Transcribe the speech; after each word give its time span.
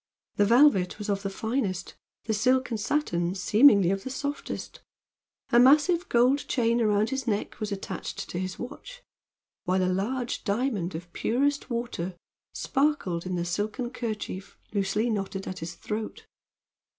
The 0.37 0.45
velvet 0.47 0.97
was 0.97 1.09
of 1.11 1.21
the 1.21 1.29
finest; 1.29 1.93
the 2.23 2.33
silk 2.33 2.71
and 2.71 2.79
satin 2.79 3.35
seemingly 3.35 3.91
of 3.91 4.03
the 4.03 4.09
softest; 4.09 4.81
a 5.51 5.59
massive 5.59 6.09
gold 6.09 6.39
chain 6.47 6.81
around 6.81 7.11
his 7.11 7.27
neck 7.27 7.59
was 7.59 7.71
attached 7.71 8.27
to 8.31 8.39
his 8.39 8.57
watch, 8.57 9.03
while 9.65 9.83
a 9.83 9.93
large 9.93 10.43
diamond 10.43 10.95
of 10.95 11.13
purest 11.13 11.69
water 11.69 12.15
sparkled 12.51 13.27
in 13.27 13.35
the 13.35 13.45
silken 13.45 13.91
kerchief 13.91 14.57
loosely 14.73 15.07
knotted 15.07 15.47
at 15.47 15.59
his 15.59 15.75
throat. 15.75 16.25